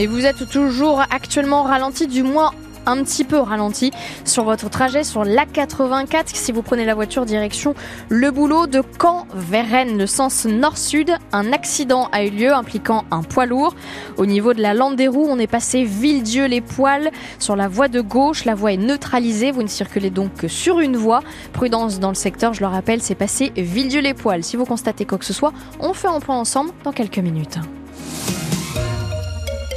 [0.00, 2.52] Et vous êtes toujours actuellement ralenti, du moins
[2.86, 3.90] un petit peu ralenti
[4.24, 7.74] sur votre trajet sur l'A84 si vous prenez la voiture direction
[8.08, 11.14] le boulot de Caen vers le sens nord-sud.
[11.32, 13.74] Un accident a eu lieu impliquant un poids lourd.
[14.16, 17.68] Au niveau de la lande des roues, on est passé Villedieu les poils sur la
[17.68, 18.46] voie de gauche.
[18.46, 19.50] La voie est neutralisée.
[19.50, 21.20] Vous ne circulez donc que sur une voie.
[21.52, 24.44] Prudence dans le secteur, je le rappelle, c'est passé Villedieu les poils.
[24.44, 27.58] Si vous constatez quoi que ce soit, on fait un point ensemble dans quelques minutes.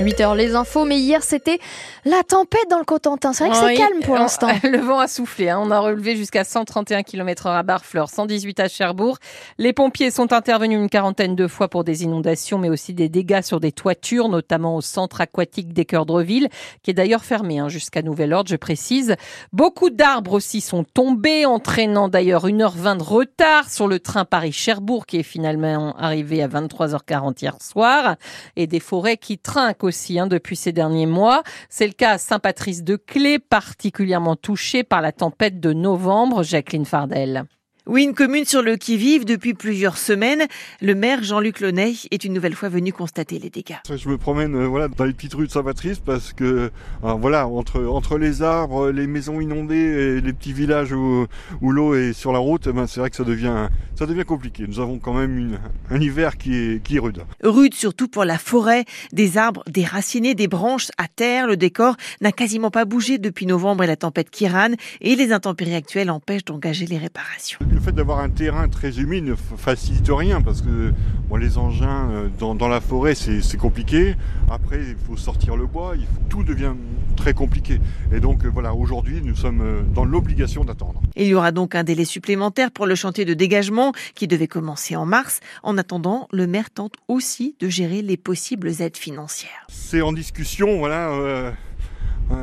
[0.00, 1.58] 8h les infos, mais hier c'était
[2.04, 3.32] la tempête dans le Cotentin.
[3.32, 4.48] C'est vrai que c'est calme pour l'instant.
[4.62, 5.48] Le vent a soufflé.
[5.48, 5.58] Hein.
[5.62, 9.18] On a relevé jusqu'à 131 km h à Barfleur, 118 à Cherbourg.
[9.58, 13.42] Les pompiers sont intervenus une quarantaine de fois pour des inondations, mais aussi des dégâts
[13.42, 16.48] sur des toitures, notamment au centre aquatique d'Équeurdreville,
[16.82, 19.16] qui est d'ailleurs fermé hein, jusqu'à nouvel ordre, je précise.
[19.52, 25.18] Beaucoup d'arbres aussi sont tombés, entraînant d'ailleurs 1h20 de retard sur le train Paris-Cherbourg, qui
[25.18, 28.16] est finalement arrivé à 23h40 hier soir,
[28.56, 31.42] et des forêts qui trinquent aussi hein, depuis ces derniers mois.
[31.68, 36.42] C'est le cas à Saint-Patrice-de-Clé, particulièrement touché par la tempête de novembre.
[36.42, 37.44] Jacqueline Fardel.
[37.88, 40.42] Oui, une commune sur le qui-vive depuis plusieurs semaines.
[40.82, 43.76] Le maire Jean-Luc Launay est une nouvelle fois venu constater les dégâts.
[43.88, 47.86] Je me promène euh, voilà, dans les petites rues de Saint-Patrice parce que voilà, entre,
[47.86, 51.28] entre les arbres, les maisons inondées et les petits villages où,
[51.60, 54.24] où l'eau est sur la route, eh ben, c'est vrai que ça devient, ça devient
[54.24, 54.64] compliqué.
[54.66, 57.22] Nous avons quand même une, un hiver qui est, qui est rude.
[57.44, 61.46] Rude surtout pour la forêt, des arbres déracinés, des branches à terre.
[61.46, 65.76] Le décor n'a quasiment pas bougé depuis novembre et la tempête Kiran et les intempéries
[65.76, 70.40] actuelles empêchent d'engager les réparations le fait d'avoir un terrain très humide ne facilite rien
[70.40, 70.94] parce que
[71.28, 74.14] bon, les engins euh, dans, dans la forêt c'est compliqué.
[74.50, 76.72] Après il faut sortir le bois, il faut, tout devient
[77.16, 77.78] très compliqué.
[78.12, 81.02] Et donc euh, voilà, aujourd'hui nous sommes euh, dans l'obligation d'attendre.
[81.16, 84.96] Il y aura donc un délai supplémentaire pour le chantier de dégagement qui devait commencer
[84.96, 85.40] en mars.
[85.62, 89.66] En attendant, le maire tente aussi de gérer les possibles aides financières.
[89.68, 91.10] C'est en discussion, voilà.
[91.10, 91.50] Euh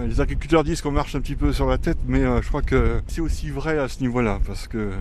[0.08, 2.62] les agriculteurs disent qu'on marche un petit peu sur la tête, mais euh, je crois
[2.62, 4.92] que c'est aussi vrai à ce niveau-là, parce que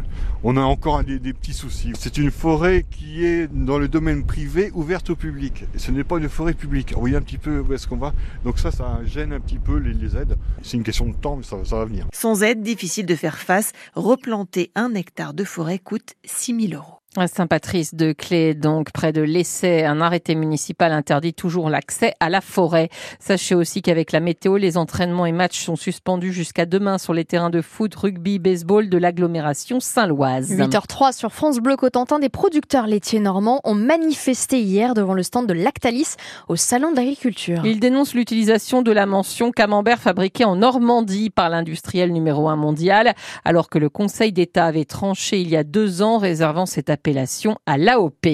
[0.42, 1.92] on a encore des, petits soucis.
[1.98, 5.64] C'est une forêt qui est dans le domaine privé, ouverte au public.
[5.76, 6.92] Ce n'est pas une forêt publique.
[6.94, 8.12] Vous voyez un petit peu où est-ce qu'on va.
[8.44, 10.36] Donc ça, ça gêne un petit peu les, les aides.
[10.62, 12.06] C'est une question de temps, mais ça, ça, va venir.
[12.12, 13.72] Sans aide, difficile de faire face.
[13.94, 17.01] Replanter un hectare de forêt coûte 6 000 euros.
[17.18, 22.30] À Saint-Patrice de Clé, donc près de l'essai, un arrêté municipal interdit toujours l'accès à
[22.30, 22.88] la forêt.
[23.20, 27.26] Sachez aussi qu'avec la météo, les entraînements et matchs sont suspendus jusqu'à demain sur les
[27.26, 30.52] terrains de foot, rugby, baseball de l'agglomération Saint-Loise.
[30.52, 35.46] 8h03 sur France Bleu Cotentin, des producteurs laitiers normands ont manifesté hier devant le stand
[35.46, 36.14] de Lactalis
[36.48, 37.60] au salon d'agriculture.
[37.66, 43.12] Ils dénoncent l'utilisation de la mention camembert fabriqué en Normandie par l'industriel numéro un mondial,
[43.44, 47.56] alors que le Conseil d'État avait tranché il y a deux ans réservant cette appellation
[47.66, 48.28] à l'AOP.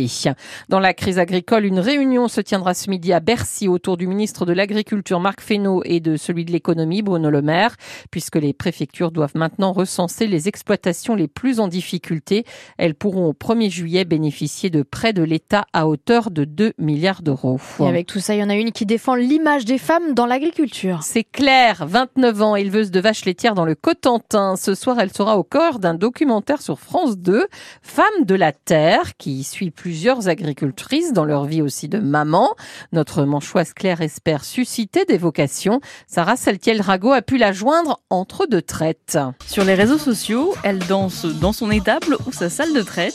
[0.69, 4.45] Dans la crise agricole, une réunion se tiendra ce midi à Bercy autour du ministre
[4.45, 7.77] de l'Agriculture Marc Fesneau et de celui de l'économie Bruno Le Maire,
[8.11, 12.45] puisque les préfectures doivent maintenant recenser les exploitations les plus en difficulté.
[12.77, 17.23] Elles pourront au 1er juillet bénéficier de prêts de l'État à hauteur de 2 milliards
[17.23, 17.59] d'euros.
[17.81, 20.27] Et avec tout ça, il y en a une qui défend l'image des femmes dans
[20.27, 21.05] l'agriculture.
[21.05, 24.57] C'est Claire, 29 ans, éleveuse de vaches laitières dans le Cotentin.
[24.57, 27.47] Ce soir, elle sera au corps d'un documentaire sur France 2,
[27.81, 32.55] Femmes de la Terre, qui suit plusieurs agricultrices dans leur vie aussi de maman.
[32.93, 35.81] Notre manchoise Claire espère susciter des vocations.
[36.07, 39.19] Sarah Saltiel-Rago a pu la joindre entre deux traites.
[39.47, 43.15] Sur les réseaux sociaux, elle danse dans son étable ou sa salle de traite.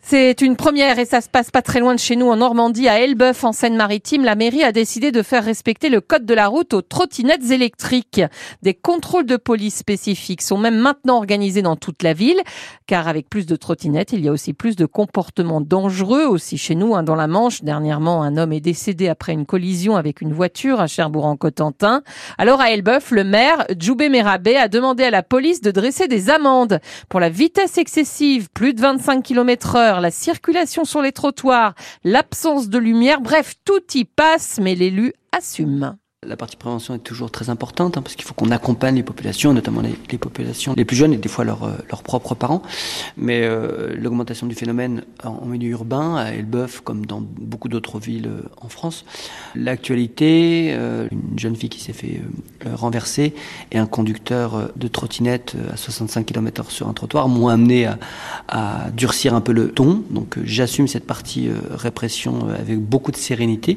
[0.00, 2.88] C'est une première et ça se passe pas très loin de chez nous en Normandie,
[2.88, 4.24] à Elbeuf, en Seine-Maritime.
[4.24, 8.22] La mairie a décidé de faire respecter le code de la route aux trottinettes électriques.
[8.62, 12.40] Des contrôles de police spécifiques sont même maintenant organisés dans toute la ville,
[12.86, 16.74] car avec plus de trottinettes, il y a aussi plus de comportements dangereux aussi chez
[16.74, 17.62] nous, hein, dans la Manche.
[17.62, 22.02] Dernièrement, un homme est décédé après une collision avec une voiture à Cherbourg-en-Cotentin.
[22.38, 26.30] Alors à Elbeuf, le maire, Djoubé Merabé, a demandé à la police de dresser des
[26.30, 26.80] amendes
[27.10, 31.74] pour la vitesse excessive, plus de 25 km heure la circulation sur les trottoirs,
[32.04, 35.96] l'absence de lumière, bref, tout y passe, mais l'élu assume.
[36.26, 39.54] La partie prévention est toujours très importante hein, parce qu'il faut qu'on accompagne les populations,
[39.54, 42.60] notamment les, populations les plus jeunes et des fois leurs, euh, leurs propres parents.
[43.16, 48.26] Mais euh, l'augmentation du phénomène en, milieu urbain, à Elbeuf comme dans beaucoup d'autres villes
[48.26, 49.04] euh, en France,
[49.54, 52.20] l'actualité, une jeune fille qui s'est fait
[52.66, 53.32] renverser
[53.70, 57.98] et un conducteur de trottinette à 65 km/h sur un trottoir m'ont amené à,
[58.48, 60.02] à, durcir un peu le ton.
[60.10, 63.76] Donc j'assume cette partie répression avec beaucoup de sérénité.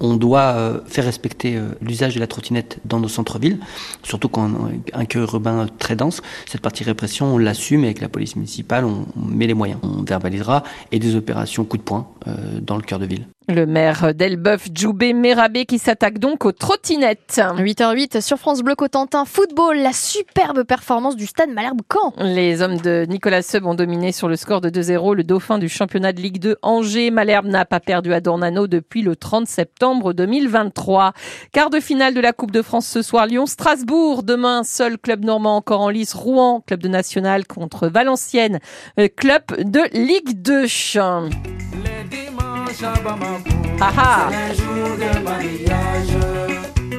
[0.00, 3.58] On doit faire respecter l'usage de la trottinette dans nos centres-villes,
[4.02, 4.50] surtout quand
[4.92, 6.22] un cœur urbain très dense.
[6.46, 9.80] Cette partie répression, on l'assume avec la police municipale, on, met les moyens.
[9.82, 10.62] On verbalisera
[10.92, 13.26] et des opérations coup de poing euh, dans le cœur de ville.
[13.48, 17.40] Le maire d'Elbeuf, Djoubé Mérabé, qui s'attaque donc aux trottinettes.
[17.40, 19.24] 8h08 sur France Bleu Cotentin.
[19.24, 22.12] Football, la superbe performance du stade Malherbe Caen.
[22.18, 25.68] Les hommes de Nicolas Seub ont dominé sur le score de 2-0 le dauphin du
[25.68, 27.12] championnat de Ligue 2 Angers.
[27.12, 31.12] Malherbe n'a pas perdu à Dornano depuis le 30 septembre 2023.
[31.52, 34.24] Quart de finale de la Coupe de France ce soir, Lyon-Strasbourg.
[34.24, 38.58] Demain, seul club normand encore en lice, Rouen, club de national contre Valenciennes,
[38.98, 40.66] euh, club de Ligue 2.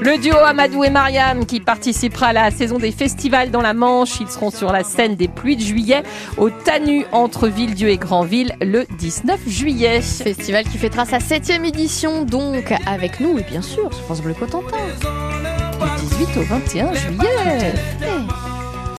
[0.02, 4.20] Le duo Amadou et Mariam qui participera à la saison des festivals dans la Manche.
[4.20, 6.02] Ils seront sur la scène des pluies de juillet
[6.38, 10.02] au Tanu entre Villedieu et Grandville le 19 juillet.
[10.02, 14.34] Festival qui fêtera sa septième édition donc avec nous et bien sûr sur France Bleu
[14.34, 14.78] Cotentin.
[16.00, 17.74] Du 18 au 21 juillet.